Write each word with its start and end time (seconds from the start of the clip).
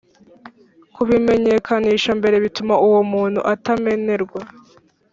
kubimenyekanisha 0.95 2.09
mbere 2.19 2.35
bituma 2.45 2.75
uwo 2.87 3.01
muntu 3.11 3.39
atamenerwa 3.53 4.41